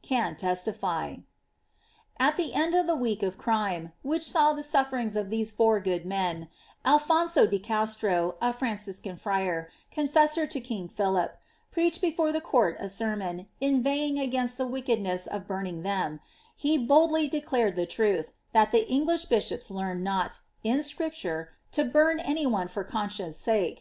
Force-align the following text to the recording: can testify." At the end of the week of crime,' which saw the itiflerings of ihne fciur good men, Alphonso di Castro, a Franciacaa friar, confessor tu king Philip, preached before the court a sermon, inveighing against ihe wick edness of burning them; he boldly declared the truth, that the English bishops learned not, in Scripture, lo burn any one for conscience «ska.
can 0.00 0.36
testify." 0.36 1.16
At 2.20 2.36
the 2.36 2.54
end 2.54 2.72
of 2.76 2.86
the 2.86 2.94
week 2.94 3.24
of 3.24 3.36
crime,' 3.36 3.92
which 4.02 4.22
saw 4.22 4.52
the 4.52 4.62
itiflerings 4.62 5.16
of 5.16 5.26
ihne 5.26 5.52
fciur 5.52 5.82
good 5.82 6.06
men, 6.06 6.48
Alphonso 6.84 7.48
di 7.48 7.58
Castro, 7.58 8.36
a 8.40 8.52
Franciacaa 8.52 9.18
friar, 9.18 9.66
confessor 9.90 10.46
tu 10.46 10.60
king 10.60 10.86
Philip, 10.86 11.36
preached 11.72 12.00
before 12.00 12.30
the 12.30 12.40
court 12.40 12.76
a 12.78 12.88
sermon, 12.88 13.48
inveighing 13.60 14.20
against 14.20 14.60
ihe 14.60 14.68
wick 14.70 14.86
edness 14.86 15.26
of 15.26 15.48
burning 15.48 15.82
them; 15.82 16.20
he 16.54 16.78
boldly 16.78 17.26
declared 17.26 17.74
the 17.74 17.86
truth, 17.86 18.30
that 18.52 18.70
the 18.70 18.86
English 18.88 19.24
bishops 19.24 19.68
learned 19.68 20.04
not, 20.04 20.38
in 20.62 20.80
Scripture, 20.84 21.50
lo 21.76 21.82
burn 21.82 22.20
any 22.20 22.46
one 22.46 22.68
for 22.68 22.84
conscience 22.84 23.36
«ska. 23.36 23.78